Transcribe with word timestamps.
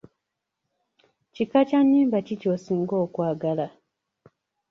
Kika 1.33 1.59
kya 1.69 1.79
nnyimba 1.83 2.17
ki 2.25 2.35
ky'osinga 2.41 2.95
okwagala? 3.05 3.67